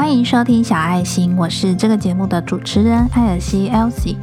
[0.00, 4.16] 欢迎收听小爱心，我是这个节目的主持人艾尔西 （Elsie）。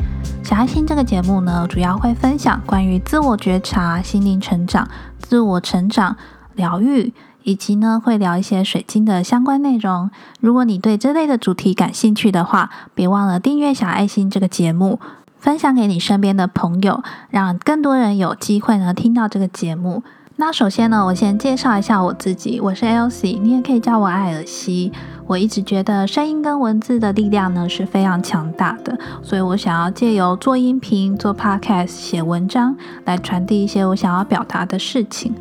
[0.44, 6.18] 小爱心这个节目呢，主要会分享关于自我觉察、心灵成长、自我成长、
[6.56, 7.14] 疗愈，
[7.44, 10.10] 以及呢会聊一些水晶的相关内容。
[10.40, 15.00] 如果你对这类的主题感兴趣的话，别忘了订阅小爱心这个节目，
[15.38, 20.02] 分享给你身边的朋友，让更多人有机会呢听到这个节目。
[20.40, 24.92] 那首先呢，我先介绍一下我自己，我是 Elsie，你也可以叫我艾尔西。
[25.26, 35.34] 我一直觉得声音跟文字的力量呢是非常强大的，所以我想要借由做音频、做 Podcast、写文章来传递一些我想要表达的事情。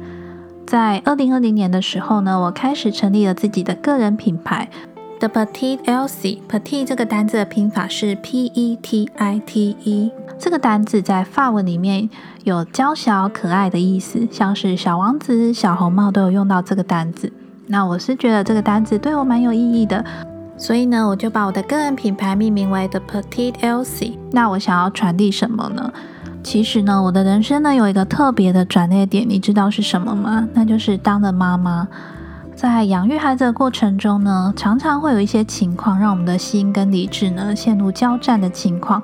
[0.66, 4.70] 在二零二零年的时候呢，我开始成立了自己的个人品牌
[5.18, 6.40] The Petite Elsie。
[6.46, 10.12] Petite 这个单字的拼法是 P E T I T E。
[10.38, 12.10] 这个单字在法文里面
[12.44, 17.32] 有娇小可爱的意思，像是小王子、小红帽都有用到这个单字。
[17.66, 20.04] 那我是觉得这个单字对我蛮有意义的，
[20.58, 24.18] 所以呢，我就把我的个人品牌命名为 The Petite Elsie。
[24.32, 25.90] 那我想要传递什么呢？
[26.42, 30.46] 其实呢，我的人生呢有一个特别的转捩点，你知道是什么吗？
[30.52, 31.88] 那就是当了妈妈。
[32.56, 39.02] 在养育孩子的过程中呢，常常会有一些情况，让我们的心跟理智呢陷入交战的情况。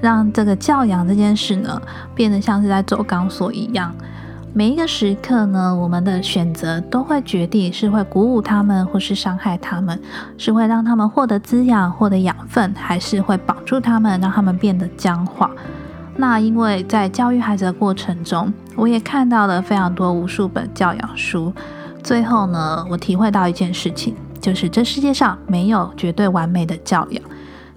[0.00, 1.82] 让这个教养这件事呢，
[2.14, 3.92] 变得像是在走钢索一样。
[4.54, 9.96] 每一个时刻呢，我们的选择都会决定是会鼓舞他们，或是伤害他们；
[10.38, 15.50] 是会让他们获得滋养、获得养分，还是会绑住他们，让他们变得僵化。
[16.14, 21.52] 那因为在教育孩子的过程中，我也看到了非常多无数本教养书。
[22.02, 27.22] 最后呢，我体会到一件事情，就是这世界上没有绝对完美的教养。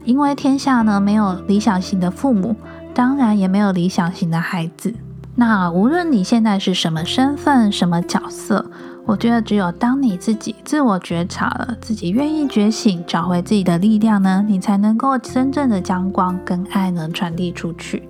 [0.03, 2.55] 因为天下呢没有理想型的父母，
[2.93, 4.93] 当然也没有理想型的孩子。
[5.35, 8.65] 那无论你现在是什么身份、什么角色，
[9.05, 18.07] 我觉得只有当你自己自我觉察了，自己愿意觉醒，找回自己的力量呢，你才能够真正的将光跟爱呢传递出去。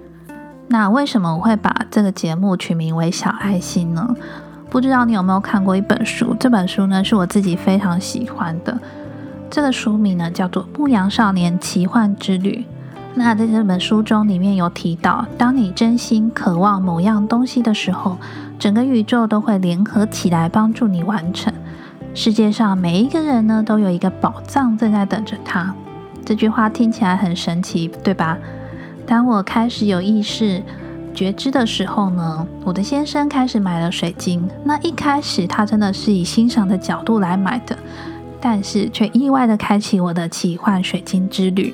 [0.68, 4.16] 那为什么我会把这个节目取名为小爱心呢？
[4.70, 6.36] 不知道你有没有看过一本书？
[6.40, 8.78] 这本书呢是我自己非常喜欢的。
[9.50, 12.66] 这个书名呢叫做《牧羊少年奇幻之旅》。
[13.14, 18.18] 那在这本书中里面有提到，当你真心渴望某样东西的时候，
[18.60, 21.54] 整个宇宙都会联合起来帮助你完成。
[22.14, 25.74] 世界上每一个人呢都有一个宝藏正在等着他。
[26.26, 28.38] 这句话听起来很神奇，对吧？
[29.06, 30.62] 当我开始有意识
[31.16, 34.48] 觉知的时候呢，我的先生开始买了水晶。
[34.64, 37.76] 那一开始他真的是以欣赏的角度来买的。
[38.42, 41.74] 但是却意外的开启我的奇幻水晶之旅。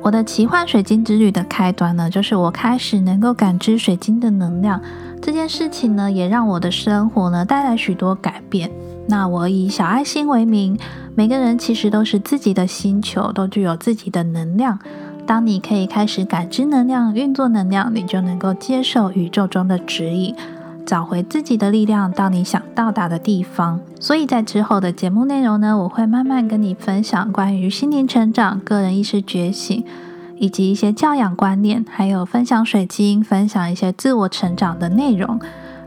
[0.00, 4.80] 我的奇幻水晶之旅的开端呢，就是我开始能够感知水晶的能量
[5.20, 8.70] 这件事情呢，也让我的生活呢带来许多改变。
[9.08, 10.78] 那我以小爱心为名，
[11.16, 14.78] 每个人其实都是自己的星球，都具有自己的能量。
[15.26, 20.34] 当你可以开始感知能量、运作能量，你就能够接受宇宙中的指引。
[20.86, 23.80] 找回自己的力量，到你想到达的地方。
[23.98, 29.82] 所以在之后的节目内容呢，我会慢慢跟你分享关于心灵成长、个人意识觉醒，
[30.36, 35.40] 以及一些教养观念，还有分享水晶，分享一些自我成长的内容。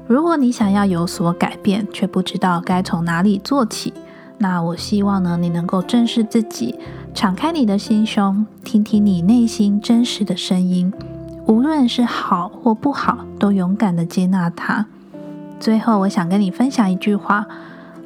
[0.07, 3.93] 如果你想要有所改变，却不知道该从哪里做起，
[4.39, 6.73] 那我希望呢，你能够正视自己，
[7.17, 10.93] 敞开你的心胸，听听你内心真实的声音。
[11.47, 14.85] 无论是好或不好，都勇敢的接纳它。
[15.59, 17.47] 最后，我想跟你分享一句话：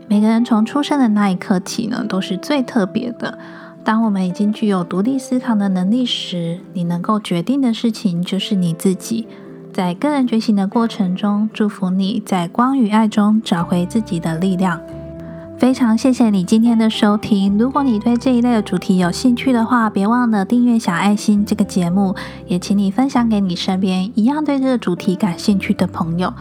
[0.07, 3.37] 每个人从出生的那一刻起呢，都是最特别的。
[3.83, 9.27] 当我们已经具有独立思考的能力时，你能够决定的事情就是你自己。
[9.73, 14.79] 在个人觉醒的过程中，祝福你在光与爱中找回自己的力量。
[15.61, 17.55] 非常谢谢你今天的收听。
[17.55, 22.15] 如果你对这一类的主题有兴趣的话，别忘了订阅小爱心这个节目，
[22.47, 26.33] 也请你分享给你身边一样对这个主题感兴趣的朋友。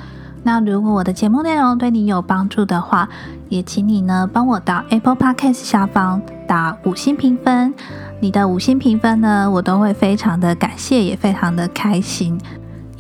[0.43, 3.11] 那如果我的节目内容对你有帮助的话，
[3.51, 7.75] 也请你呢帮我到 Apple Podcast 下方打五星评分。
[8.21, 12.41] 你的五星评分呢，我都会非常的感谢，也非常的开心。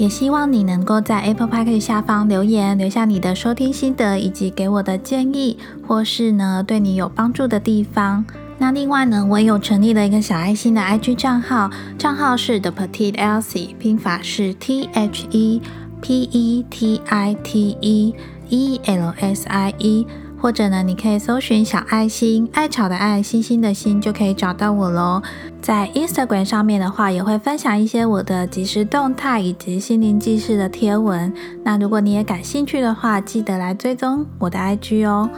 [0.00, 8.24] 也希望你能够在 Apple Park 下方留言，留下你的收听心得，以及给我的建议，或是呢对你有帮助的地方。
[8.56, 15.60] 那另外呢，我也有成立了一个小爱心的 IG 账号，账号是 The Petite Elsie，拼法是 T H E
[16.00, 18.14] P E T I T E
[18.48, 20.06] E L S I E。
[20.40, 25.22] 或者呢，你可以搜寻小爱心，爱草的爱，星星的星，就可以找到我喽。
[25.60, 31.30] 在 Instagram 上面的话，也会分享一些我的即时动态以及心灵记事的贴文。
[31.62, 35.28] 那如果你也感兴趣的话，记得来追踪我的 IG 哦。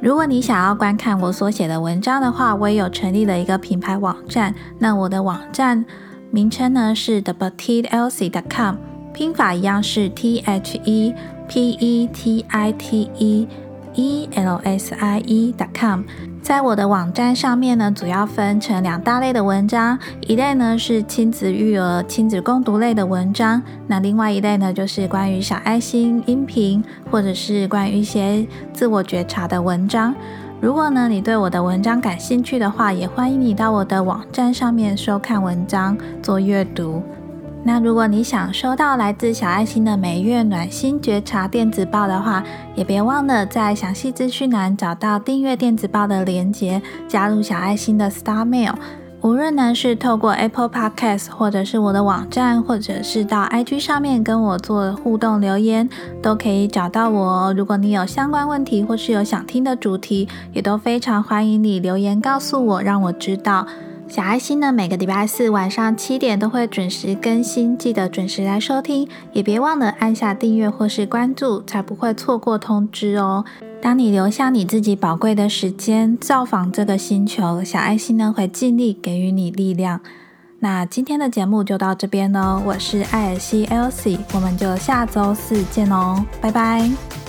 [0.00, 4.54] 如果你想要观看我所写的文章的话，我也有成立了一个品牌网站。
[4.78, 5.84] 那我的网站
[6.30, 8.76] 名称呢是 the petite elsie com，
[9.12, 11.14] 拼法一样是 t h e
[11.48, 13.48] p e t i t e
[13.94, 16.02] e l s i e.com。
[16.42, 30.14] 在我的网站上面呢，主要分成两大类的文章，一类呢是亲子育儿、亲子共读类的文章，那另外一类呢就是关于小爱心音频，或者是关于一些自我觉察的文章。
[30.60, 37.02] 如果呢你对我的文章感兴趣的话，也欢迎你到我的网站上面收看文章做阅读。
[37.62, 42.42] 那如果你想收到来自小爱心的每月暖心觉察电子报的话，
[42.74, 48.74] 也别忘了在详细资讯栏找到订阅电子报的链接，加入小爱心的 Star Mail。
[49.20, 55.86] 无论呢是透过 Apple Podcast，或者是我的网站，或者是到 IG 上面跟我做互动留言，
[56.22, 57.52] 都可以找到我。
[57.54, 63.66] 如果你有相关问题，或是有想听的主题，也都非常欢迎你留言告诉我，让我知道。
[64.10, 73.44] 小爱心呢，每个礼拜四晚上七点都会准时更新，记得准时来收听，也别忘了按下订阅或是关注，才不会错过通知哦。
[73.80, 80.00] 当你留下你自己宝贵的时间造访这个星球，小爱心呢会尽力给予你力量。
[80.58, 87.19] 那今天的节目就到这边喽，我是艾尔西 Elsie，我们就下周四见喽，拜拜。